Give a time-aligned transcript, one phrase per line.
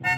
[0.00, 0.08] 欢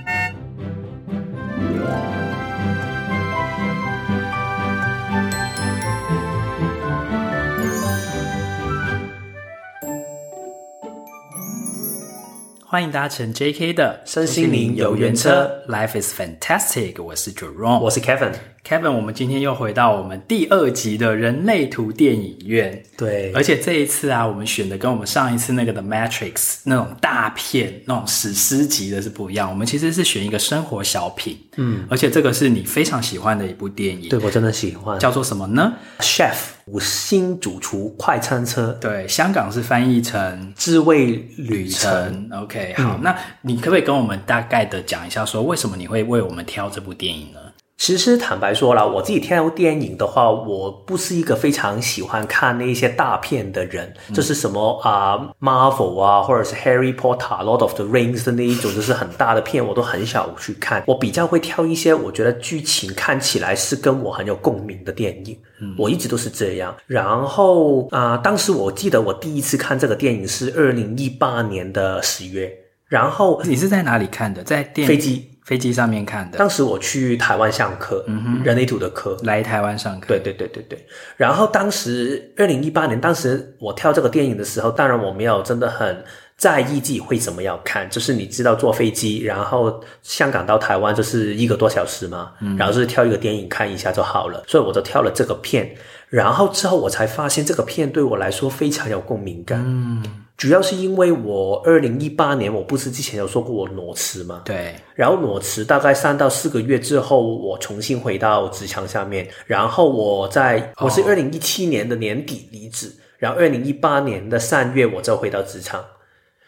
[12.84, 17.02] 迎搭乘 JK 的身心灵游园车，Life is fantastic。
[17.02, 18.34] 我是 Jerome，我是 Kevin。
[18.66, 22.82] Kevin，我们今天又回到我们第二集的人类图电影院。
[22.96, 29.48] 对，而且这一次啊，我们选的跟我们上一次那个的 Matrix 那种大片、那种史诗级的是不一样。
[29.48, 34.08] 我们其实是选一个生活小品，嗯，而且这个是你非常喜欢的一部电影。
[34.10, 34.98] 对，我真的喜欢。
[35.00, 38.78] 叫做什么呢？Chef 五星主厨快餐车。
[38.80, 42.28] 对，香港是翻译成智慧旅程。
[42.32, 47.39] OK，好，嗯，那你可不可以跟我们大概的讲一下，说为什么你会为我们挑这部电影呢？
[47.80, 60.84] 其实坦白说了，我自己挑电影的话，我不是一个非常喜欢看那些大片的人，嗯、就是什么啊、呃、Marvel 啊，或者是 Harry Potter、Lord of the Rings 的那一种，就是很大的片，我都很少去看。
[60.86, 65.38] 我比较会挑一些我觉得剧情看起来是跟我很有共鸣的电影。
[65.62, 66.76] 嗯，我一直都是这样。
[66.86, 72.52] 然后啊、呃，当时我记得我第一次看这个电影是二零一八年的十月。
[72.88, 74.42] 然后你是在哪里看的？
[74.42, 75.29] 在电飞机。
[75.44, 76.38] 飞机上面看的。
[76.38, 80.06] 当时我去台湾上课，嗯哼，人类图的课，来台湾上课。
[80.08, 80.86] 对对对对对。
[81.16, 86.04] 然后当时二零一八年，当时我跳这个电影的时候，当然我没有真的很
[86.36, 95.74] 在意自己会怎么样看，就是你知道坐飞机，然后香港到台湾就是一个多小时嘛，嗯，然后就是挑一个电影看一下就好了，所以我就挑了这个片。
[96.08, 99.62] 然后之后我才发现这个片对我来说非常有共鸣感。
[99.64, 100.02] 嗯。
[100.40, 104.40] 主要是因为我二零一八年，我不是之前有说过我裸辞嘛？
[104.42, 104.74] 对。
[104.94, 109.28] 然后裸辞大概三到四个月之后，我重新回到职场下面。
[109.44, 115.84] 然后我在我是二零一七年的年底离职，然后二零一八年的三月我就回到职场，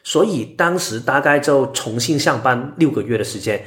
[0.03, 3.63] 所以当时大概就重新上班六个月的时间。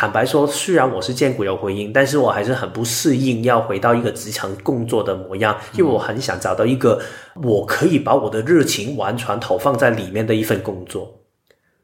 [0.00, 7.02] 坦白说，虽然我是见鬼有回音，但是我还是很不适应要回到一个职场工作的模样，因为我很想找到一个
[7.42, 11.12] 我可以把我的热情完全投放在里面的一份工作。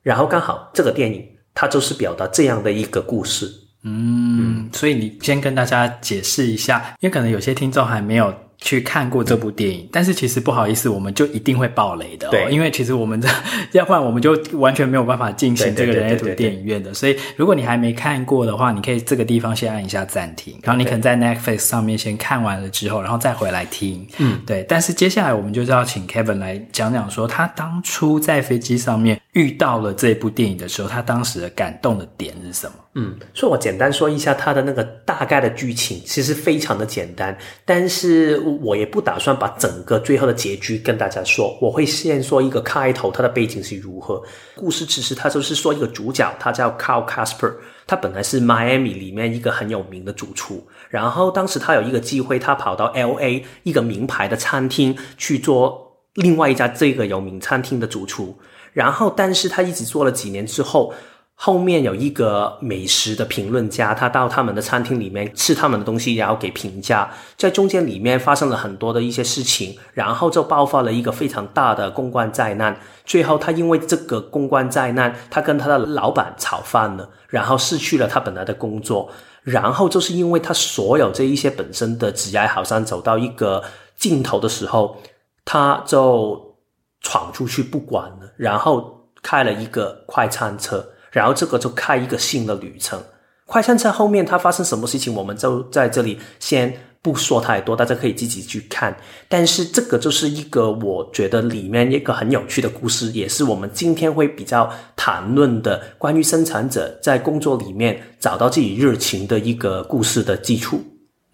[0.00, 3.50] 然后刚好这个电影它就是表达这样的一个故事。
[3.82, 8.32] 嗯，所以你先跟大家解释一下，因为可能有些听众还没有。
[8.64, 12.30] 去看过这部电影，但是其实不好意思，我们就一定会爆雷的哦。
[12.30, 13.28] 对，因为其实我们这
[13.72, 16.94] 要不然我们就完全没有办法进行这个人类图电影院的。
[16.94, 24.08] 所以如果你还没看过的话，你可以这个地方先按一下暂停，然后你可能在 Netflix 上面先看完了之后，然后再回来听。
[24.16, 24.64] 嗯，对。
[24.66, 32.76] 但是接下来我们就是要请 Kevin 来讲讲说，他当初在飞机上面遇到了这部电影的时候，他当时的感动的点是什么？
[32.96, 44.22] 嗯，所以我简单说一下他的那个大概的剧情，其实非常的简单，但是我也不打算把整个最后的结局跟大家说，我会先说一个开头，他的背景是如何。
[44.54, 47.52] 故事其实他就是说一个主角，他叫 Carl Casper，
[47.84, 58.38] 他本来是 Miami 里面一个很有名的主厨，然后当时他有一个机会，他跑到 LA 一个名牌的餐厅去做另外一家这个有名餐厅的主厨，
[58.72, 60.94] 然后但是他一直做了几年之后。
[61.36, 67.10] 后面有一个美食的评论家，他到他们的餐厅里面吃他们的东西，然后给评价。
[67.36, 72.78] 在中间里面发生了很多的一些事情，然后就爆发了一个非常大的公关灾难。
[73.04, 79.10] 最后，他因为这个公关灾难，他跟他的老板吵翻了，然后失去了他本来的工作。
[79.42, 83.62] 然后就是因为他所有这一些本身的职业好像走到一个
[83.96, 84.96] 尽头的时候，
[85.44, 86.56] 他就
[87.02, 90.88] 闯出去不管了，然后开了一个快餐车。
[91.14, 93.00] 然后这个就开一个新的旅程。
[93.46, 98.96] 快餐车后面它发生什么事情，我们就在这里先不说太多，大家可以自己去看。
[99.28, 110.82] 但是这个就是一个我觉得里面一个很有趣的故事，也是我们今天会比较谈论的关于生产者在工作里面找到自己热情的一个故事的基础。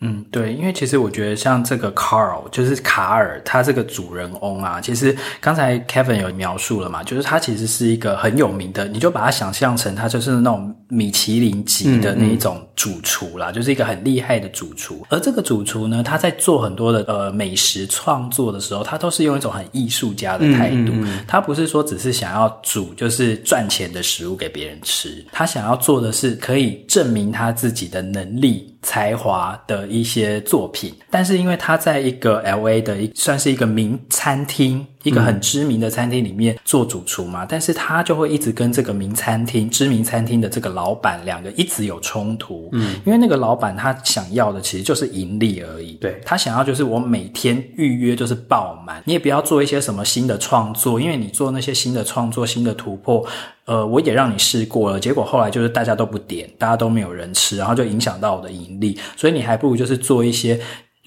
[0.03, 15.05] 嗯，对，因为其实我觉得像这个 Carl 就是卡尔，他这个主人翁啊，其实刚才 Kevin 有描述了嘛，就是他其实是一个很有名的，你就把他想象成他就是那种米其林级的那一种主厨啦，嗯嗯，就是一个很厉害的主厨。
[15.11, 20.94] 而这个主厨呢，他在做很多的呃美食创作的时候，他都是用一种很艺术家的态度，
[21.29, 28.75] 他不是说只是想要煮就是赚钱的食物给别人吃，他想要做的是可以证明他自己的能力。
[28.82, 42.69] 才华的一些作品，但是因为他在一个 LA 的算是一个名餐厅一个很知名的餐厅里面做主厨嘛，嗯、但是他就会一直跟这个名餐厅、知名餐厅的这个老板两个一直有冲突。
[42.73, 45.93] 嗯，因为那个老板他想要的其实就是盈利而已。
[45.94, 53.25] 对，他想要就是我每天预约就是爆满，你也不要做一些什么新的创作，因为你做那些新的创作、新的突破，
[53.64, 60.61] 呃，我也让你试过了，结果后来就是大家都不点，大家都没有人吃，然后就影响到我的盈利，所以你还不如就是做一些。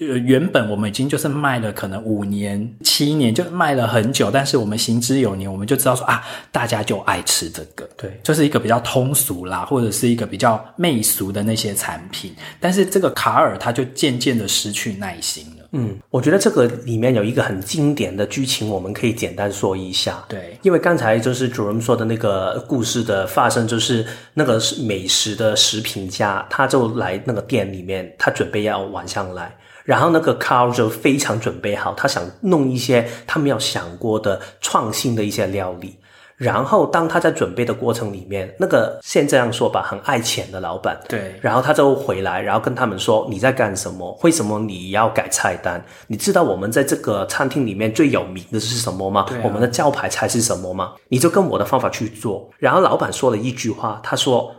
[0.08, 12.34] 呃，原本我们已经就是卖了可能五年、七年，就卖了很久，但是我们行之有年，我们就知道说啊，大家就爱吃这个，对，就是一个比较通俗啦，或者是一个比较媚俗的那些产品。
[12.60, 15.68] 但是这个卡尔他就渐渐的失去耐心了。
[15.76, 20.24] 嗯，我觉得这个里面有一个很经典的剧情，我们可以简单说一下。
[20.28, 29.52] 对，因为刚才就是 Jerome 说的那个故事的发生，就是那个美食的食品家，他就来那个店里面，他准备要晚上来。
[29.84, 35.96] 然后那个 Carl 就非常准备好，他想弄一些他没有想过的创新的一些料理。
[36.36, 44.18] 然后当他在准备的过程里面，那个先这样说吧，很爱钱的老板，对，然后他就回来，然后跟他们说：“你在干什么？
[44.24, 45.82] 为什么你要改菜单？
[46.08, 49.26] 你知道我们在这个餐厅里面最有名的是什么吗？
[49.28, 49.40] 啊。
[49.44, 50.94] 我们的招牌菜是什么吗？
[51.08, 54.52] 你就跟我的方法去做。”然后老板说了一句话，他说：“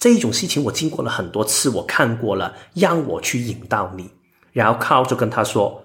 [0.00, 4.10] 这一种事情我经过了很多次，我看过了，让我去引导你。”
[4.52, 5.82] 然后 Carl 就跟他说：“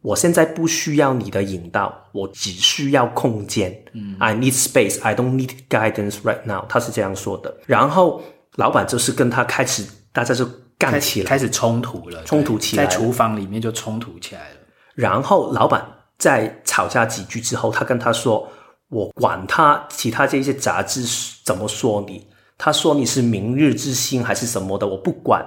[0.00, 3.76] 我现在不需要你的引导，我只需要空间。
[3.94, 5.02] 嗯，I need space.
[5.02, 7.52] I don't need guidance right now。”他是这样说的。
[7.66, 8.22] 然后
[8.54, 10.48] 老板就是跟他开始，大家就
[10.78, 14.56] 干起来，开始冲突了，冲突起来，在厨房里面就冲突起来了。
[14.94, 15.84] 然后老板
[16.16, 18.48] 在吵架几句之后，他跟他说
[18.88, 21.04] ：“我管他其他这些杂志
[21.44, 22.24] 怎么说你，
[22.56, 25.44] 他说你是明日之星还是什么的，我不管。”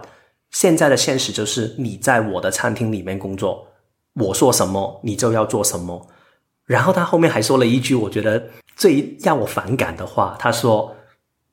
[0.51, 3.68] 现在的现实就是你在我的餐厅里面工作，
[4.13, 6.07] 我说什么你就要做什么。
[6.66, 10.96] 然后他后面还说了一句我觉得最让我反感的话，他说：“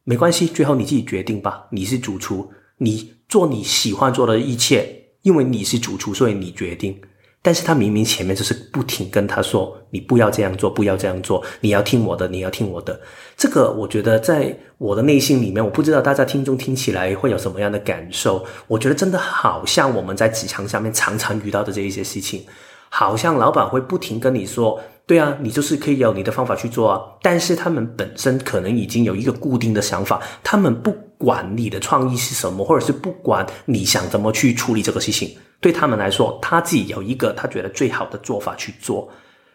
[0.05, 1.67] 没关系，最后你自己决定吧。
[1.71, 4.87] 你是主厨，你做你喜欢做的一切，
[5.23, 7.01] 因为你是主厨，所以你决定。”
[7.47, 13.01] 但是他明明前面就是不停跟他说：“你不要这样做，不要这样做，你要听我的，你要听我的。”
[13.39, 18.45] 这个我觉得在我的内心里面，我不知道大家听众听起来会有什么样的感受。
[18.67, 22.45] 我觉得真的好像我们在职场上面常常遇到的这一些事情，
[22.89, 35.37] 好像老板会不停跟你说：“对啊，你就是可以有你的方法去做啊。”但是他们本身可能已经有一个固定的想法，他们不管你的创意是什么，或者是不管你想怎么去处理这个事情。
[35.61, 39.09] 对他们来说，他自己有一个他觉得最好的做法去做，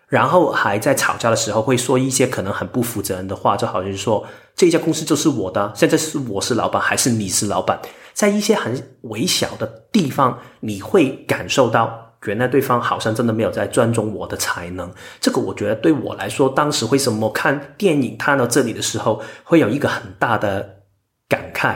[0.07, 4.25] 然后还在吵架的时候会说一些可能很不负责任的话，就好像说
[4.55, 7.79] 这家公司就是我的，现在是我是老板还是你是老板？
[8.13, 14.91] 在一些很微小的地方，你会感受到原来对方好像真的没有在尊重我的才能。
[15.21, 20.80] 这个我觉得对我来说，当时为什么看电影看到这里的时候，会有一个很大的
[21.61, 21.75] 感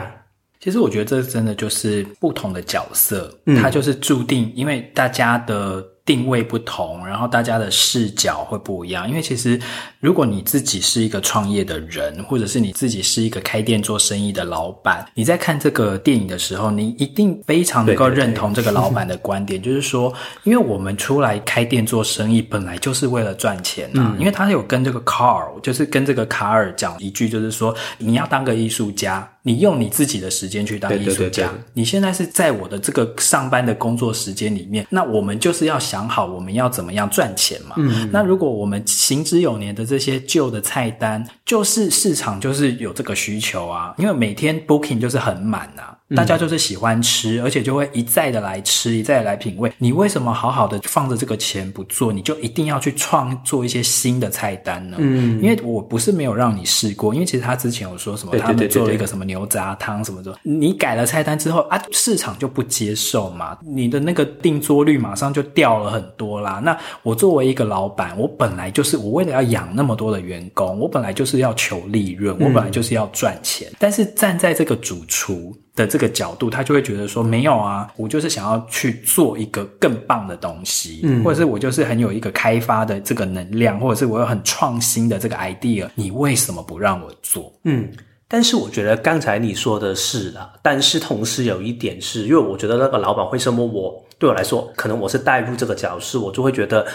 [0.58, 9.08] 其实我觉得这真的就是不同的角色，嗯，它就是注定，因为大家的定位不同，然后大家的视角会不一样。
[9.08, 9.60] 因为其实，
[10.00, 20.12] 如果你自己是一个创业的人，或者是你自己是一个开店做生意的老板，你在看这个电影的时候，你一定非常能够认同这个老板的观点， 就是说，
[20.42, 24.14] 因为我们出来开店做生意，本来就是为了赚钱啊。
[24.16, 29.30] 嗯，因为他有跟这个 Carl，就是跟这个卡尔讲一句，就是说，你要当个艺术家。
[29.46, 37.76] 你用你自己的时间去当艺术家，你现在是在我的这个上班的工作时间里面，那我们就是要想好我们要怎么样赚钱嘛。
[37.78, 45.95] 嗯，那如果我们行之有年的这些旧的菜单，就是市场就是有这个需求啊，因为每天 booking 就是很满啊。
[46.14, 49.72] 大家就是喜欢吃，而且就会一再的来吃，一再的来品味。
[49.78, 52.12] 你为什么好好的放着这个钱不做？
[52.12, 54.96] 你就一定要去创作一些新的菜单呢？
[55.00, 60.38] 嗯，因为我不是没有让你试过，因为其实他之前有说什么，他们做了一个什么牛杂汤什么的。
[60.42, 66.60] 你改了菜单之后啊，市场就不接受嘛，你的那个订桌率马上就掉了很多啦。
[66.62, 73.68] 那我作为一个老板，我本来就是我为了要养那么多的员工，我本来就是要求利润，我本来就是要赚钱。
[73.78, 87.52] 但是站在这个主厨的这个角度，他就会觉得说，没有啊，我就是想要去做一个更棒的东西，嗯，或者是我就是很有一个开发的这个能量，或者是我有很创新的这个 idea，你为什么不让我做？
[87.64, 87.92] 嗯，
[88.26, 96.86] 但是我觉得刚才你说的是啦，但是同时有一点是，因为我觉得那个老板为什么我对我来说，可能我是带入这个角色，我就会觉得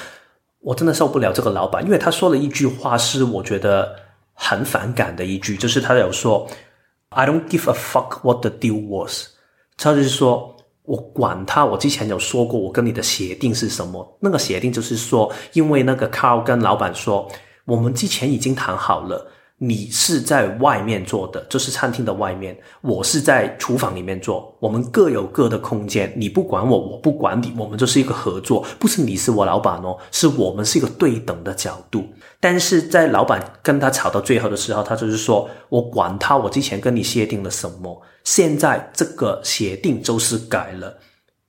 [0.60, 3.96] 我真的受不了这个老板，因为他说了一句话是我觉得
[4.34, 6.50] 很反感的一句，就是他有说。
[7.14, 9.28] I don't give a fuck what the deal was。
[9.78, 14.18] 他就是说，我管他，我之前有说过，我跟你的协定是什么？
[14.22, 17.30] 那个协定就是说，因为那个 Carl 跟老板说，
[17.66, 19.30] 我们之前已经谈好了。
[19.64, 22.52] 你是在外面做的，就是餐厅的外面；
[22.82, 24.52] 我是在厨房里面做。
[24.60, 32.04] 我们各有各的空间，你不管我，我不管你，我们就是一个合作，不是你是我老板哦，是我们是一个对等的角度。
[32.40, 40.98] 但是在老板跟他吵到最后的时候，他就是说，我管他，我之前跟你协定了什么，现在这个协定就是改了，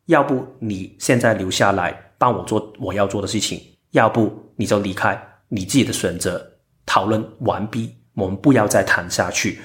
[0.04, 3.58] 要不你现在留下来帮我做我要做的事情，
[3.92, 6.46] 要不你就离开，你自己的选择。
[6.84, 7.90] 讨论完毕。
[8.14, 9.60] 我们不要再谈下去。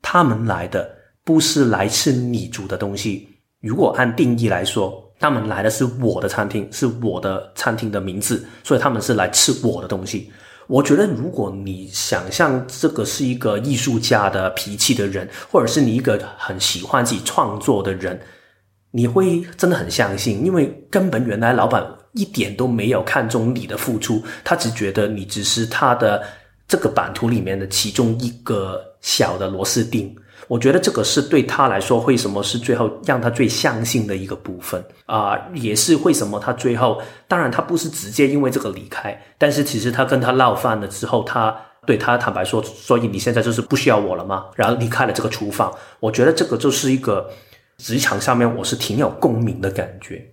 [0.00, 0.90] 他们来的
[1.24, 3.28] 不是来吃你煮的东西。
[3.60, 10.32] 如果按定义来说，他们来的是我的餐厅，是我的餐厅的名字，所以他们是来吃我的东西。
[10.66, 18.20] 我觉得，如果你想象这个是一个艺术家的脾气的人，或者是你一个很喜欢自己创作的人，
[18.90, 26.20] 你会真的很相信，因为根本原来老板一点都没有看中你的付出，他只觉得你只是他的。
[26.72, 30.16] 这个版图里面的其中一个小的螺丝钉，
[30.48, 41.54] 我觉得这个是对他来说，为什么是最后让他最相信的一个部分啊、也是为什么他最后，当然他不是直接因为这个离开，但是其实他跟他闹翻了之后，他
[41.86, 44.46] 对他坦白说，所以你现在就是不需要我了吗？
[44.56, 47.28] 然后离开了这个厨房，我觉得这个就是一个
[47.76, 50.26] 职场上面我是挺有共鸣的感觉，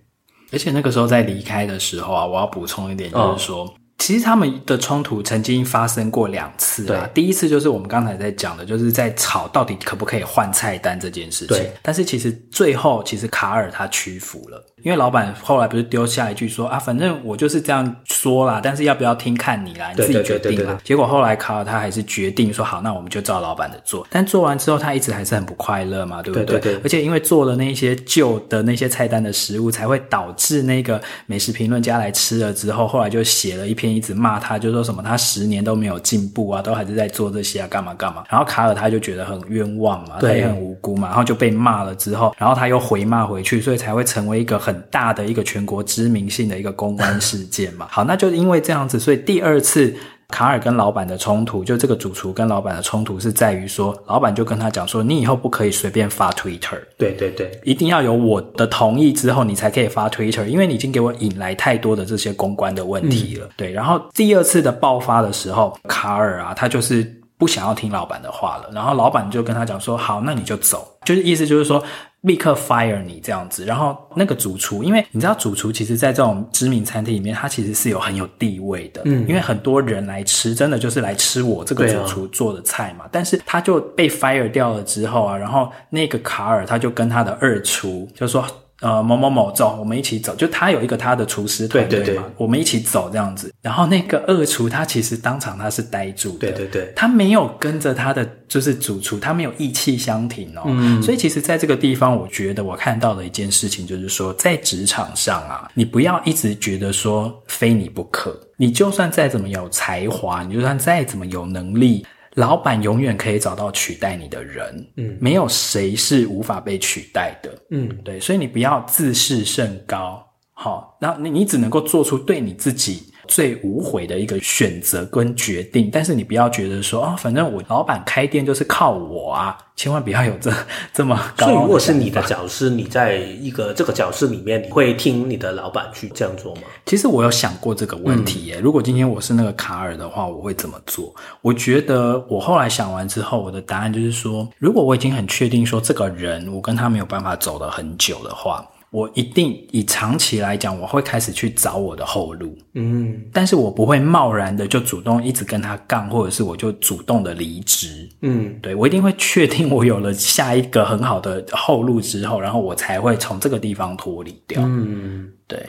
[0.54, 3.70] 而且那个时候在离开的时候啊，我要补充一点，就是说。
[4.00, 7.08] 其实他们的冲突曾经发生过两次啊。
[7.14, 11.56] 第一次就是我们刚才在讲的，就是在吵到底可不可以换菜单这件事情。
[11.56, 11.70] 对。
[11.82, 14.66] 但是其实最后，其实卡尔他屈服了。
[14.82, 20.80] 因为老板后来不是丢下一句说啊，反正我就是这样说啦，但是要不要听看你啦，你自己决定啦。
[20.82, 24.06] 结果后来卡尔他还是决定说好，那我们就照老板的做。
[24.08, 26.46] 但做完之后，他一直还是很不快乐嘛，对不对？
[26.46, 26.82] 对对对。
[26.82, 38.24] 而且因为做了那些旧的那些菜单的食物，才会导致那个美食评论家来吃了之后，后来就写了一篇一直骂他，就说什么他十年都没有进步啊，都还是在做这些啊，干嘛干嘛。
[38.30, 44.70] 然后卡尔他就觉得很冤枉嘛，他也很无辜嘛，然后就被骂了之后，然后他又回骂回去，所以才会成为一个很。
[44.70, 49.92] 很大的一个全国知名性的一个公关事件嘛，好，那就因为这样子，所以第二次
[50.30, 63.46] 卡尔跟老板的冲突，就这个主厨跟老板的冲突是在于说，老板就跟他讲说，你以后不可以随便发 Twitter，对对对，一定要有我的同意之后，你才可以发 Twitter，因为你已经给我引来太多的这些公关的问题了。
[63.46, 67.04] 嗯、对，然后第二次的爆发的时候，卡尔啊，他就是
[67.36, 71.82] 不想要听老板的话了，然后老板就跟他讲说，好，那你就走，就是意思就是说。
[72.22, 83.06] 立刻 fire 你这样子，然后那个主厨，因为你知道主厨其实，在这种知名餐厅里面，他其实是有很有地位的，嗯，因为很多人来吃，真的就是来吃我这个主厨做的菜嘛。
[83.10, 88.44] 但是他就被 fire 掉了之后啊，然后那个卡尔他就跟他的二厨就说。
[88.80, 90.34] 呃，某某某走，我们一起走。
[90.34, 93.52] 就他有一个他的厨师团队嘛，对对对，我们一起走这样子。
[93.60, 100.62] 然后那个二厨他其实当场他是呆住的，对对对，他没有跟着他的就是主厨，他没有意气相挺哦。
[100.66, 112.06] 嗯，所以其实在这个地方，我觉得我看到的一件事情就是说，在职场上啊，你不要一直觉得说非你不可，你就算再怎么有才华，你就算再怎么有能力。
[112.40, 130.52] 老板永远可以找到取代你的人，嗯，没有谁是无法被取代的，嗯，对，所以你不要自视甚高，好，然后你你只能够做出对你自己最无悔的一个选择跟决定，但是你不要觉得说啊、哦，反正我老板开店就是靠我啊，千万不要有这
[130.92, 131.46] 这么高。
[131.46, 136.62] 所以，如果是你的角色，你在一个这个角色里面，你会听你的老板去这样做吗？
[136.86, 138.56] 其实我有想过这个问题耶。
[138.58, 141.14] 嗯、如果今天我是那个卡尔的话，我会怎么做？
[141.40, 148.66] 我觉得我后来想完之后，我的答案就是说，如果我已经很确定说这个人我跟他没有办法走得很久的话。
[148.90, 165.64] 我一定以长期来讲，我会开始去找我的后路，嗯，但是我不会贸然的就主动一直跟他杠，或者是我就主动的离职，嗯，对，我一定会确定我有了下一个很好的后路之后，然后我才会从这个地方脱离掉，嗯，对，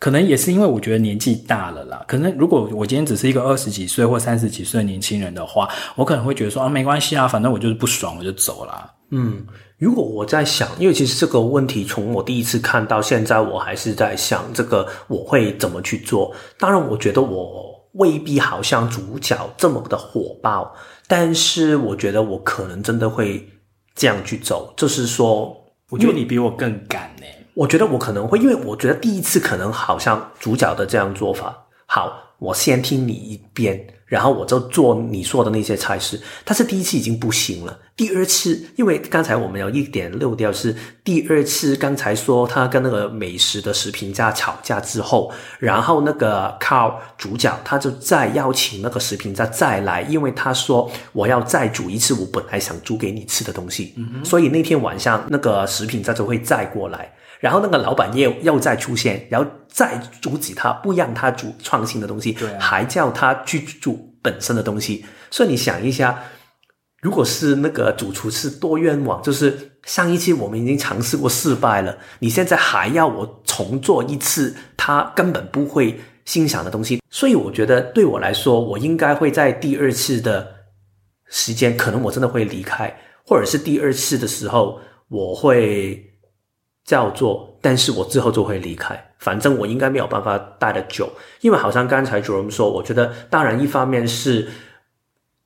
[0.00, 8.92] 可能也是因为我觉得年纪大了啦，可能如果我今天只是一个二十几岁或三十几岁的年轻人的话，我可能会觉得说啊，没关系啊，反正我就是不爽，我就走啦。
[9.10, 9.46] 嗯。
[9.78, 16.32] 如果我在想，因为其实这个问题从我第一次看到现在，我还是在想这个我会怎么去做。
[16.58, 20.72] 当然，我觉得我未必好像主角这么的火爆，
[21.08, 23.48] 但是我觉得我可能真的会
[23.94, 24.72] 这样去走。
[24.76, 25.56] 就是说，
[25.90, 27.26] 我觉得你比我更敢呢。
[27.54, 31.63] 我觉得我可能会，因为我觉得第一次可能好像主角的这样做法。
[31.94, 33.86] 好，我先听你一遍。
[34.06, 37.76] 然后我就做你说的那些差事，但是第一次已经不行了。
[37.96, 57.12] 第二次，因为刚才我们有一点漏掉是第二次，刚才说他跟那个美食的食品家吵架之后，然后那个 Carl 主角他就再邀请那个食品家再来，因为他说我要再煮一次我本来想煮给你吃的东西，嗯，所以那天晚上那个食品家就会再过来。
[57.44, 65.04] 然后那个老板又又再出现，然后再阻止他，不让他主创新的东西，对啊，还叫他去煮本身的东西。
[65.30, 66.18] 所以你想一下，
[67.02, 77.02] 如果是那个主厨是多冤枉，就是上一期我们已经尝试过失败了，你现在还要我重做一次他根本不会欣赏的东西。
[77.10, 80.48] 所以我觉得对我来说，我应该会在第二次的
[81.28, 82.90] 时间，可能我真的会离开，
[83.26, 86.10] 或者是第二次的时候我会。
[86.84, 89.12] 叫做，但是我之后就会离开。
[89.18, 91.10] 反正我应该没有办法待得久，
[91.40, 94.48] 因为好像刚才 Jerome 说，我觉得当然一方面是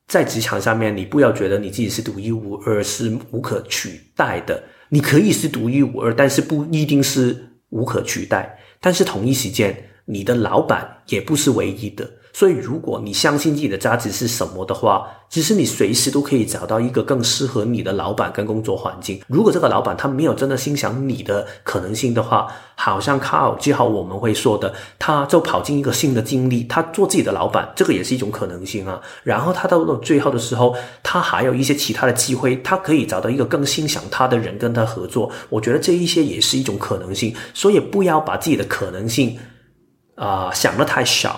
[0.05, 4.61] 在职场上面，你不要觉得你自己是独一无二，是无可取代的。
[4.89, 8.59] 你可以是独一无二，但是不一定是无可取代。
[8.81, 12.09] 但是同一时间，你的老板也不是唯一的。
[12.39, 19.19] 所以，如果你相信自己的价值是什么的话，其实你随时都可以找到一个更适合你的老板跟工作环境。
[19.27, 29.01] 如果这个老板他没有真的欣赏你的可能性的话，好像 Carl 之后我们会说的，他就跑进一个新的经历，他做自己的老板，这个也是一种可能性啊。
[29.21, 35.29] 然后他到了最后的时候，他还有一些其他的机会，他可以找到一个更欣赏他的人跟他合作。
[35.49, 37.35] 我觉得这一些也是一种可能性。
[37.53, 39.37] 所以不要把自己的可能性
[40.15, 41.37] 啊、想得太小。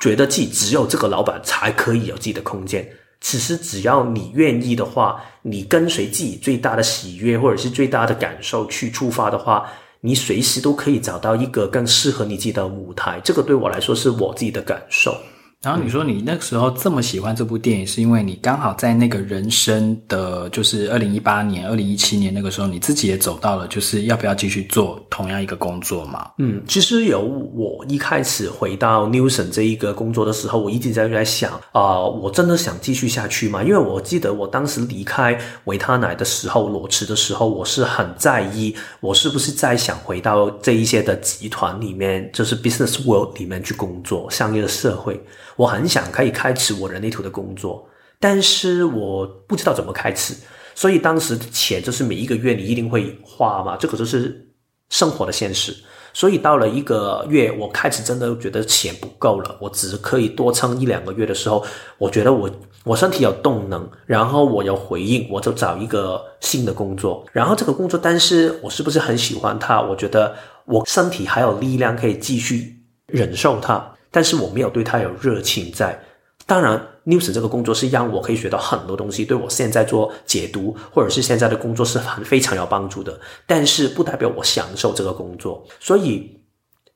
[0.00, 2.90] 觉得自己只有这个老板才可以有自己的空间。
[3.20, 13.20] 其实只要你愿意的话，你跟随自己最大的喜悦或者是最大的感受去出发的话，你随时都可以找到一个更适合你自己的舞台。
[13.22, 15.14] 这个对我来说是我自己的感受。
[15.62, 26.30] 然后你说你那个时候这么喜欢这部电影，是因为你刚好在那个人生的，就是二零一八年、二零一七年那个时候，你自己也走到了，就是要不要继续做同样一个工作嘛？
[26.38, 33.62] 嗯，其实有我一开始回到 Nielsen 这一个工作的时候，我一直在在想啊、我真的想继续下去吗？
[33.62, 45.22] 因为我记得我当时离开维他奶的时候，裸辞的时候，我是很在意，我是不是再想回到这一些的集团里面，就是 business world 里面去工作，商业的社会。
[45.60, 47.86] 我很想可以开始我人类图的工作，
[48.18, 50.32] 但是我不知道怎么开始，
[50.74, 54.48] 所以当时的钱就是每一个月你一定会花嘛，这个就是
[54.88, 55.76] 生活的现实。
[56.14, 61.62] 所以到了一个月，我开始真的觉得钱不够了，我只可以多撑一两个月的时候，
[61.98, 62.50] 我觉得我
[62.84, 67.22] 我身体有动能，然后我有回应，我就找一个新的工作。
[67.32, 69.82] 然后这个工作，但是我是不是很喜欢它？
[69.82, 70.34] 我觉得
[70.64, 73.94] 我身体还有力量可以继续忍受它。
[74.10, 75.98] 但是我没有对他有热情在。
[76.46, 83.20] 当然，news 这个工作是让我可以学到很多东西，对我现在做解读或者是现在的工作是很非常有帮助的。
[83.46, 85.64] 但是不代表我享受这个工作。
[85.78, 86.40] 所以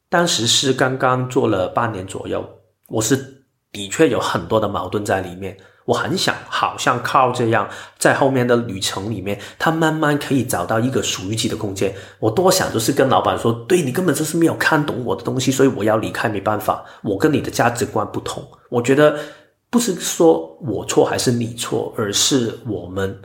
[0.08, 2.44] 当时是刚刚做了半年左右，
[2.88, 5.56] 我是的确有很多的矛盾在里面。
[5.86, 7.68] 我很想，好像 Carl 这样，
[7.98, 11.94] 在后面的旅程里面，他慢慢可以找到一个属于自己的空间。
[12.18, 18.42] 我多想就是跟老板说，对，你根本就是没有看懂我的东西，所以我要离开，没办法，我跟你的价值观不同。
[18.70, 19.18] 我觉得
[19.68, 23.20] 不是说我错还是你错，而是我们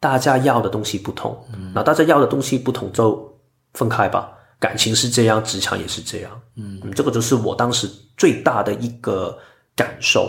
[0.00, 1.40] 大家要的东西不同。
[1.52, 3.32] 嗯，那大家要的东西不同就
[3.74, 4.32] 分开吧。
[4.58, 6.40] 感情是这样，职场也是这样。
[6.56, 9.38] 嗯，这个就是我当时最大的一个
[9.76, 10.28] 感受。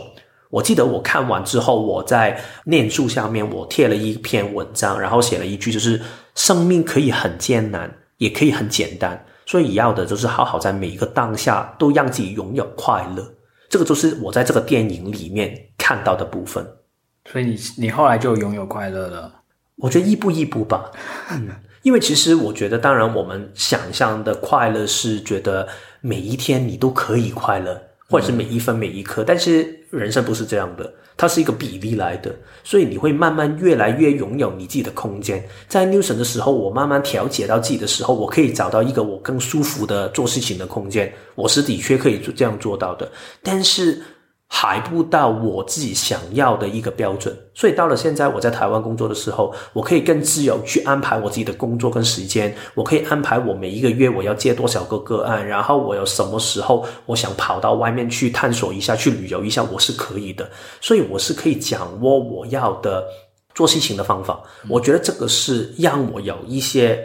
[0.52, 6.00] 我记得我看完之后，我在念书下面我贴了一篇文章，然后写了一句，就是
[6.36, 13.26] 生命可以很艰难，也可以很简单，所以要的就是好好在每一个当下都让自己拥有快乐。
[13.70, 16.64] 这个就是我在这个电影里面看到的部分。
[17.32, 19.34] 所以你你后来就拥有快乐了？
[19.78, 20.92] 我觉得一步一步吧。
[21.30, 21.48] 嗯，
[21.84, 25.68] 因为其实我觉得，当然我们想象的快乐是觉得
[26.02, 27.82] 每一天你都可以快乐。
[28.12, 35.42] 或者是每一分每一刻，但是人生不是这样的，它是一个比例来的，所以你会慢慢越来越拥有你自己的空间。
[35.70, 43.10] 在 news 的时候，我慢慢调节到自己的时候，我可以找到一个我更舒服的做事情的空间，我是的确可以这样做到的，
[43.42, 44.02] 但是。
[44.54, 60.48] 还不到我自己想要的一个标准，所以到了现在我在台湾工作的时候，我可以更自由去安排我自己的工作跟时间，我可以安排我每一个月我要接多少个个案，然后我有什么时候我想跑到外面去探索一下，去旅游一下，我是可以的，
[60.82, 63.06] 所以我是可以掌握我要的
[63.56, 64.44] 做事情的方法。
[64.68, 67.02] 我觉得这个是让我有一些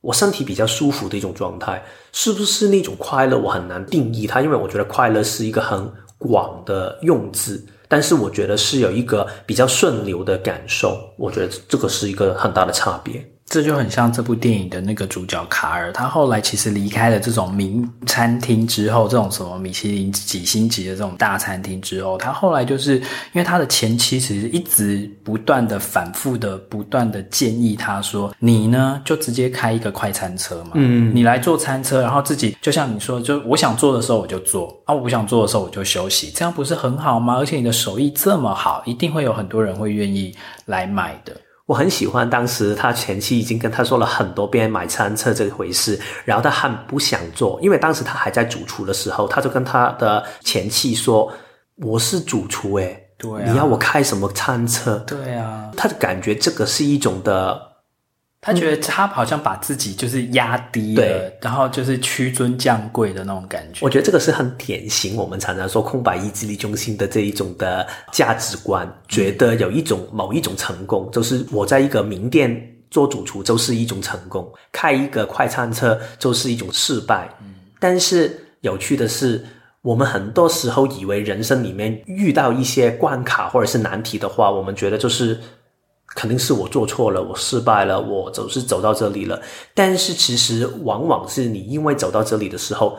[0.00, 3.36] 我身体比较舒服的一种状态，是不是那种快乐？
[3.36, 13.24] 我很难定义它，因为我觉得快乐是一个很广的用字，但是我觉得是有一个比较顺流的感受，我觉得这个是一个很大的差别。
[13.48, 37.36] 这就很像这部电影的那个主角卡尔，他后来其实离开了这种名餐厅之后，这种什么米其林几星级的这种大餐厅之后，他后来就是因为他的前妻其实一直不断的、反复的、不断的建议他说：“你呢，就直接开一个快餐车嘛，嗯，你来做餐车，然后自己就像你说，就我想做的时候我就做，啊，我不想做的时候我就休息，这样不是很好吗？
[37.38, 41.34] 而且你的手艺这么好，一定会有很多人会愿意来买的。”
[41.68, 51.30] 我很喜欢当时他前妻已经跟他说了很多遍买餐车这回事，然后他很不想做，因为当时他还在主厨的时候，他就跟他的前妻说
[51.76, 57.67] ：“我是主厨，诶，对啊，你要我开什么餐车？”对啊，他就感觉这个是一种的。
[58.40, 63.84] 他觉得他好像把自己就是压低了，对，然后就是屈尊降贵的那种感觉。
[63.84, 72.56] 我觉得这个是很典型，我们常常说空白意志力中心的这一种的价值观，觉得有一种某一种成功，就是我在一个名店
[72.92, 77.28] 做主厨就是一种成功，开一个快餐车就是一种失败。
[77.42, 79.44] 嗯，但是有趣的是，
[79.82, 85.36] 我们很多时候以为人生里面遇到一些关卡或者是难题的话，我们觉得就是。
[86.14, 89.40] 肯定是我做错了，我失败了，我总是走到这里了。
[89.74, 92.98] 但是其实往往是你因为走到这里的时候，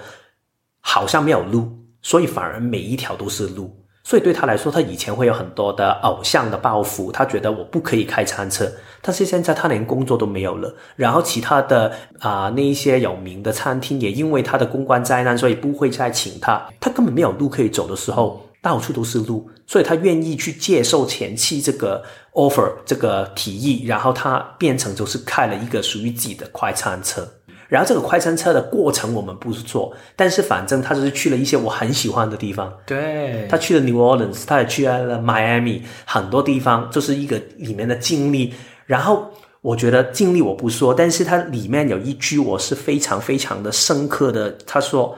[0.80, 1.68] 好像没有路，
[2.02, 3.76] 所以反而每一条都是路。
[4.04, 8.72] 所以对他来说，他以前会有很多的偶像的抱负，他觉得我不可以开餐车。
[9.02, 16.66] 但是现在他连工作都没有了，然后其他的啊、那一些有名的餐厅也因为他的公关灾难，所以不会再请他。
[16.80, 18.46] 他根本没有路可以走的时候。
[18.62, 22.04] 到处都是路，所以他愿意去接受前妻这个
[22.40, 27.28] offer 这个提议，然后他变成就是开了一个属于自己的快餐车。
[27.68, 32.74] 然后这个快餐车的过程我们不是做，但是反正他就是去了一些我很喜欢的地方。
[32.86, 38.54] 对，他去了 New Orleans，他也去了 Miami，很多地方就是一个里面的经历。
[38.86, 39.30] 然后
[39.62, 45.18] 我觉得经历我不说，但是它里面有一句我是非常非常的深刻的，他说。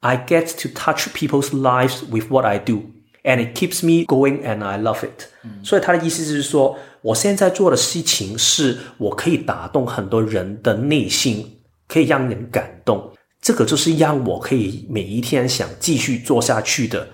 [0.00, 2.82] I get to touch people's lives with what I do,
[3.24, 5.26] and it keeps me going, and I love it.
[5.42, 13.12] 嗯，所以他的意思就是说，我现在做的事情是我可以打动很多人的内心，可以让人感动。
[13.40, 17.08] 这个就是让我可以每一天想继续做下去的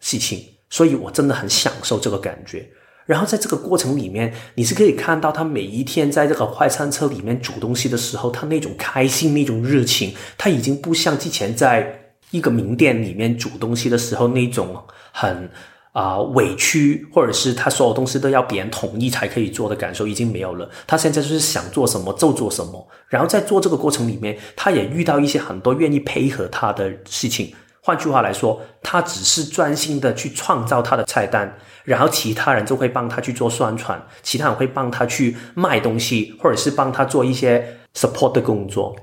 [0.00, 0.44] 事情。
[0.70, 2.68] 所以我真的很享受这个感觉。
[3.06, 12.00] 然后在这个过程里面，你是可以看到他每一天在这个快餐车里面煮东西的时候，他那种开心、那种热情，他已经不像之前在。
[12.30, 14.76] 一个名店里面煮东西的时候，那种
[15.14, 15.48] 很
[15.92, 20.68] 啊、呃、委屈，或者是他所有东西都要别人同意才可以做的感受已经没有了。
[20.88, 27.54] 他现在就是想做什么就做什么，然后在做这个过程里面，他也遇到一些很多愿意配合他的事情。
[27.80, 38.96] 换句话来说，他只是专心的去创造他的菜单，然后其他人就会帮他去做宣传，其他人会帮他去卖东西，或者是帮他做一些 support 的工作。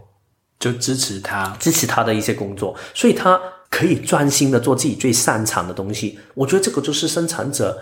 [0.59, 3.41] 就支持他，支持他的一些工作，所以他
[3.71, 6.19] 可以专心的做自己最擅长的东西。
[6.35, 7.75] 我觉得这个就是生产者，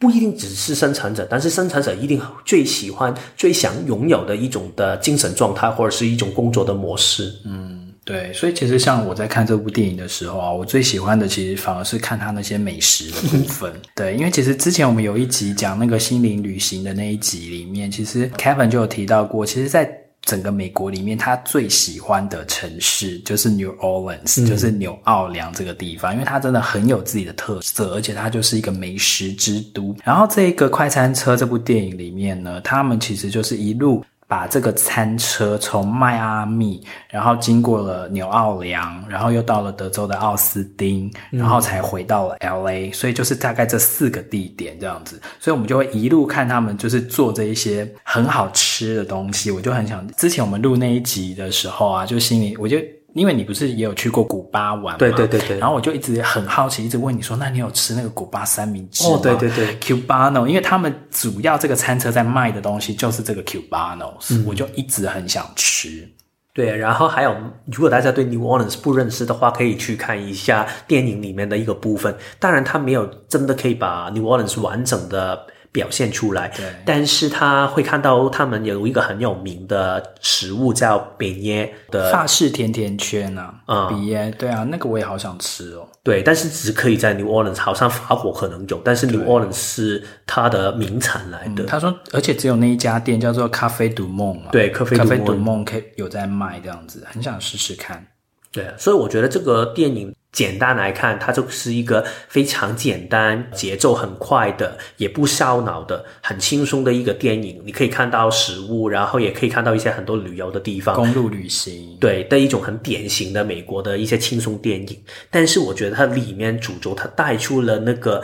[0.00, 7.32] 不一定只是生产者，但是生产者一定最喜欢、最想拥有的一种的精神状态，或者是一种工作的模式。
[7.44, 8.32] 嗯，对。
[8.32, 13.72] 所以其实像我在看这部电影的时候啊，我最喜欢的其实反而是看他那些美食的部分。
[13.94, 19.84] 对，因为其实之前我们有一集讲那个心灵旅行的那一集里面，其实 Kevin 就有提到过，其实，在
[20.22, 29.96] 整个美国里面，他最喜欢的城市就是 New Orleans，嗯，就是纽奥良这个地方，因为它真的很有自己的特色，而且它就是一个美食之都。
[30.04, 34.04] 然后这个快餐车这部电影里面呢，他们其实就是一路。
[34.28, 42.92] 把这个餐车从迈阿密，然后经过了纽奥良，然后又到了德州的奥斯汀，然后才回到了 LA，嗯。
[42.92, 45.18] 所以就是大概这四个地点这样子。
[45.40, 49.50] 所以我们就会一路看他们就是做这一些很好吃的东西。
[49.50, 52.76] 我就很想，之前我们录那一集的时候啊，就心里我就。
[53.14, 54.96] 因为你不是也有去过古巴玩吗？
[54.98, 55.58] 对对对对。
[55.58, 66.08] 然后我就一直很好奇，一直问你说：“那你有吃那个古巴三明治吗？”哦，对对对，Cubano，因为他们主要这个餐车在卖的东西就是这个 Cubano，嗯，我就一直很想吃。
[66.54, 67.34] 对，然后还有，
[67.66, 72.12] 如果大家对 New Orleans 不认识的话，可以去看一下电影里面的一个部分。
[72.40, 75.40] 当然，他没有真的可以把 New Orleans 完整的
[75.72, 76.48] 表现出来。
[76.56, 85.88] 对，但是他会看到他们有一个很有名的食物叫比耶的法式甜甜圈啊，嗯比耶，对啊，那个我也好想吃哦。
[86.02, 91.64] 对，但是只可以在 New Orleans，好像法国可能有，但是 New Orleans 是它的名产来的。
[91.64, 98.06] 嗯、他说，而且只有那一家店叫做咖啡杜梦嘛，对，咖啡咖啡杜梦可以有在卖这样子，很想试试看。
[98.50, 107.60] 对，所以我觉得这个电影简单来看，它就是一个非常简单、节奏很快的，也不烧脑的、很轻松的一个电影。
[107.64, 115.02] 你可以看到食物，然后也可以看到一些很多旅游的地方，公路旅行，对的一种很典型的美国的一些轻松电影。
[115.30, 118.22] 但是我觉得它里面主轴，它带出了那个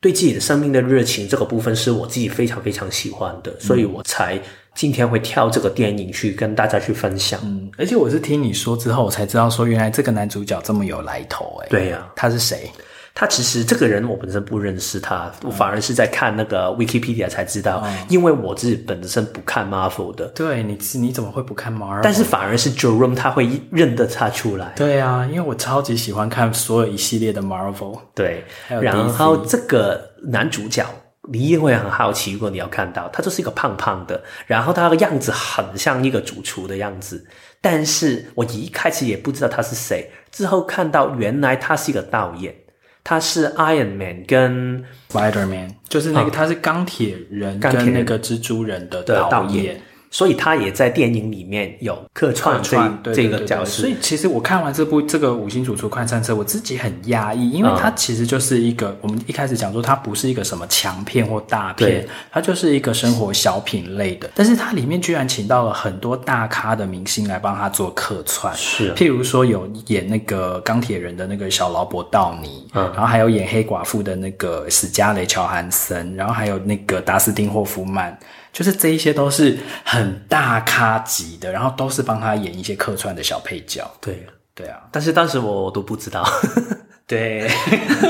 [0.00, 4.40] 对自己的生命的热情，这个部分是我自己非常非常喜欢的，所以我才。
[4.74, 12.70] 今天会跳这个电影去跟大家去分享，嗯，而且我是听你说之后，我才知道说原来这个男主角这么有来头，哎，对呀，他是谁？
[13.16, 20.26] 他其实这个人我本身不认识他，我反而是在看那个 Wikipedia 才知道，因为我自己本身不看 Marvel 的。
[20.34, 22.00] 对，你你怎么会不看 Marvel？
[22.02, 24.72] 但是反而是 Jerome 他会认得他出来。
[24.74, 28.00] 对啊，因为我超级喜欢看所有一系列的 Marvel。
[28.16, 30.84] 对，然后这个男主角。
[31.32, 37.26] 你一定会很好奇，如果你要看到他就是一个胖胖的，然后他的样子很像一个主厨的样子，
[37.60, 42.54] 但是我一开始也不知道他是谁，之后看到原来他是一个导演，
[43.02, 49.80] 他是 Iron Man 跟 Spider Man，就是那个、嗯、他是钢铁人跟那个蜘蛛人的导演。
[50.14, 53.82] 所以他也在电影里面有客串这这个角色。
[53.82, 64.30] 所以其实我看完这部这个五星主厨快餐车，我自己很压抑，因为它其实就是一个、嗯、我们一开始讲说它不是一个什么强片或大片，它就是一个生活小品类的。
[64.36, 78.16] 但是它里面居然请到了很多大咖的明星来帮他做客串，是、啊，譬如说有演那个钢铁人的那个小劳勃道尼，嗯，然后还有演黑寡妇的那个史嘉蕾乔韩森，然后还有那个达斯汀霍夫曼。
[78.54, 83.90] 就是这一些都是很大咖级的，然后都是帮他演一些客串的小配角。
[84.00, 84.78] 对，对啊。
[84.92, 86.24] 但是当时我我都不知道。
[87.06, 87.46] 对，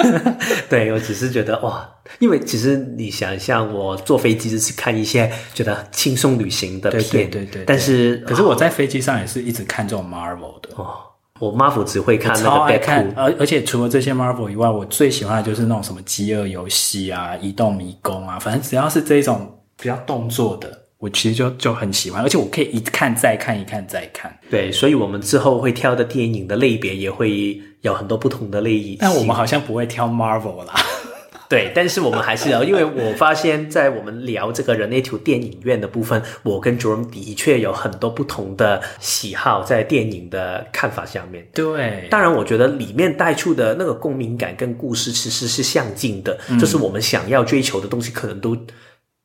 [0.70, 1.88] 对，我只是觉得哇，
[2.20, 7.64] 因为其实你想象，我坐飞机就是看一些觉得轻松旅行的片，对对对，对。
[7.64, 10.68] 但是，可是我在飞机上也是一直看这种 Marvel 的。
[10.76, 10.94] 哦，
[11.40, 19.53] 我 Marvel 只会看那个 Deadpool，看，而而且除了这些 Marvel 以外，我最喜欢的就是那种什么饥饿游戏啊、移动迷宫啊，反正只要是这种。
[19.76, 24.34] 比较动作的，我其实就就很喜欢，而且我可以一看再看，一看再看。
[24.50, 28.96] 对，所以我们之后会挑的电影的类别也会有很多不同的类型。
[29.00, 30.74] 但我们好像不会挑 Marvel 啦。
[31.46, 41.46] 对，但是我们还是要，因为我发现，在我们聊这个人类图电影院的部分，我跟 Jerome 的确有很多不同的喜好在电影的看法下面。
[41.52, 48.56] 对，当然，我觉得里面带出的那个共鸣感跟故事其实是相近的，嗯，就是我们想要追求的东西可能都。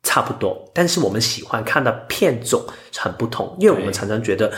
[0.02, 2.62] 差不多，但是我们喜欢看的片种
[2.96, 4.52] 很不同，因为我们常常觉得，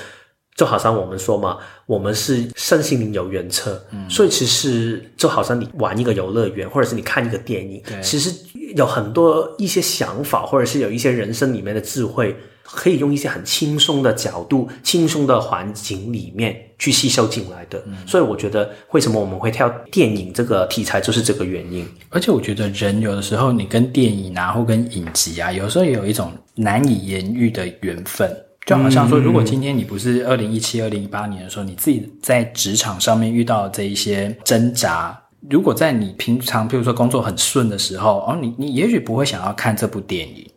[0.57, 8.33] 就好像我们说嘛，我们是身心灵游园车，嗯，所以其实就好像你玩一个游乐园，或者是你看一个电影，其实
[8.77, 12.37] 有很多一些想法，或者是有一些人生里面的智慧。
[12.63, 21.87] 可以用一些很轻松的角度、轻松的环境里面去吸收进来的，嗯，所以我觉得为什么我们会挑电影这个题材，就是这个原因。
[22.09, 28.35] 而且我觉得人有的时候，你跟电影啊，或跟影集啊，有时候也有一种难以言喻的缘分。
[28.65, 35.21] 就好像说，如果今天你不是二零一七、二零一八年的时候，你自己在职场上面遇到这一些挣扎，
[35.51, 40.49] 如果在你平常，比如说工作很顺的时候，哦，你你也许不会想要看这部电影。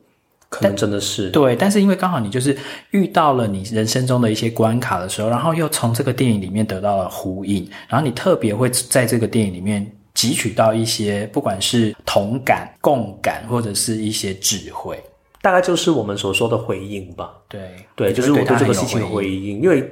[0.49, 2.57] 可能真的是对，但是因为刚好你就是
[2.91, 14.97] 遇到了你人生中的一些关卡的时候，然后又从这个电影里面得到了呼应，然后你特别会在这个电影里面汲取到一些不管是同感、共感，或者是一些智慧，
[15.41, 17.33] 大概就是我们所说的回应吧。
[17.49, 17.61] 对
[17.95, 19.61] 对，就是我对这个事情的回应。
[19.61, 19.83] 因为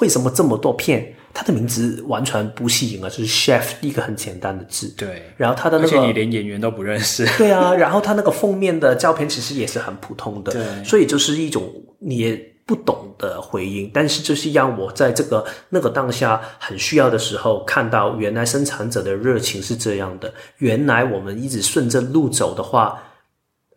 [0.00, 1.12] 为什么这么多片？
[1.34, 4.86] 他的名字完全不吸引啊，就是 chef 一个很简单的字。
[4.96, 7.26] 对，然后他的那个，而且你连演员都不认识。
[7.38, 10.52] 对啊，然后他那个封面的照片其实也是很普通的。
[10.52, 20.32] 对，所以就是一种你也不懂的回应，但是就是让我在这个那个当下很需要的时候，看到原来生产者的热情是这样的。
[20.58, 23.02] 原来我们一直顺着路走的话，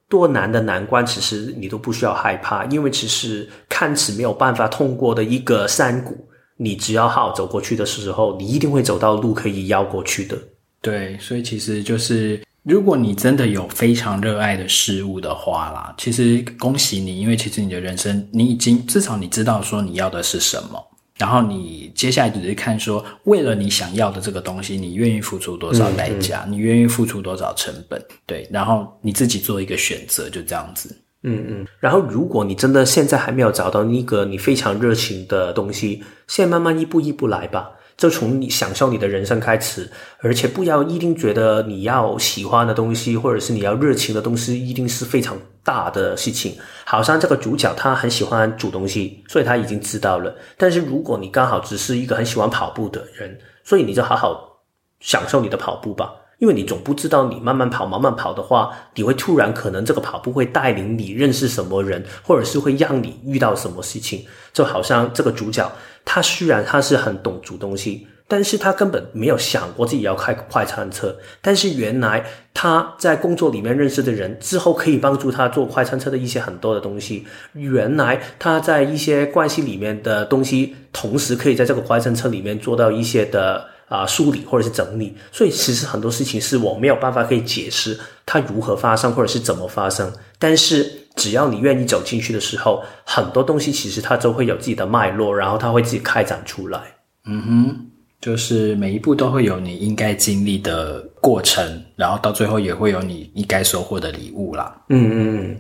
[0.10, 6.28] 多难的难关，其实你都不需要害怕，因为其实看似没有办法通过的一个山谷。
[6.58, 10.38] 你只要好好走过去的时候，你一定会走到路可以绕过去的。
[10.82, 20.82] 对，所以其实就是，如果你真的有非常热爱的事物的话啦，其实恭喜你，因为其实你的人生，你已经至少你知道说你要的是什么。
[21.18, 30.94] 然后你接下来只是看说，为了你想要的这个东西，你愿意付出多少代价，嗯嗯、你愿意付出多少成本，对，然后你自己做一个选择，就这样子。
[31.26, 31.68] 嗯嗯。
[31.80, 37.72] 然后，如果你真的现在还没有找到一个你非常热情的东西，现在慢慢一步一步来吧。
[37.98, 46.58] 就从你享受你的人生开始，而且不要一定觉得你要喜欢的东西，或者是你要热情的东西，一定是非常大的事情。
[46.84, 50.36] 好像这个主角他很喜欢煮东西，所以他已经知道了。
[50.58, 54.60] 但是如果你刚好只是一个很喜欢跑步的人，所以你就好好
[55.00, 56.12] 享受你的跑步吧。
[56.40, 64.26] 因为你总不知道，你慢慢跑、慢慢跑的话，你会突然可能这个跑步会带领你认识什么人，或者是会让你遇到什么事情。
[64.52, 65.72] 就好像这个主角，
[66.04, 71.16] 他虽然他是很懂煮东西，但是他根本没有想过自己要开快餐车。
[71.42, 77.26] 但是原来他在工作里面认识的人之后，可以帮助他做快餐车的一些很多的东西。
[77.54, 83.75] 原来他在一些关系里面的东西，同时可以在这个快餐车里面做到一些的。
[83.88, 90.12] 啊、呃，梳理或者是整理，所以其实很多事情是我没有办法可以解释它如何发生或者是怎么发生。
[90.40, 96.82] 但是只要你愿意走进去的时候，很多东西其实它都会有自己的脉络，然后它会自己开展出来。
[97.26, 97.76] 嗯哼，
[98.20, 104.76] 就是每一步都会有你应该经历的过程，然后到最后也会有你应该收获的礼物啦。
[104.90, 105.58] 嗯嗯嗯。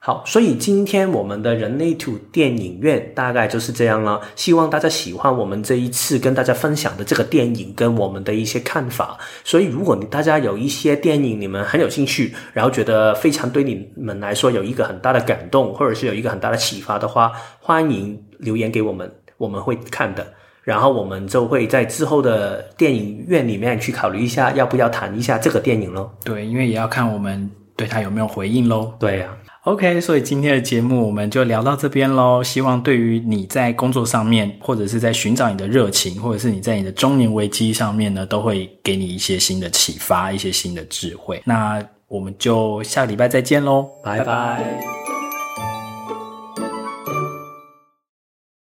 [0.00, 4.20] 好，所以今天我们的人类图电影院大概就是这样了。
[4.36, 9.18] 希望大家喜欢我们这一次跟大家分享的这个电影跟我们的一些看法。
[9.44, 20.24] 所以，如果你大家有一些电影你们很有兴趣，然后觉得非常对你们来说有一个很大的感动，或者是有一个很大的启发的话，欢迎留言给我们，我们会看的。
[20.62, 26.14] 然后我们就会在之后的电影院里面去考虑一下，要不要谈一下这个电影咯。
[26.24, 28.94] 对，因为也要看我们对他有没有回应咯。
[29.00, 29.36] 对呀。
[29.64, 32.42] OK，所以今天的节目我们就聊到这边喽。
[32.42, 41.42] 希望对于你在工作上面，或者是在寻找你的热情，或者是你在你的中年危机上面呢，都会给你一些新的启发，一些新的智慧。
[41.44, 45.07] 那我们就下个礼拜再见喽，拜拜。